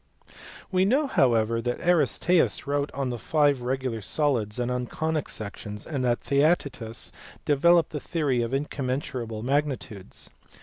[0.71, 5.85] We know however that Aristaeus wrote on the five regular solids and on conic sections,
[5.85, 7.11] and that Theaetetus
[7.45, 10.31] developed the theory of incommensurable magnitudes.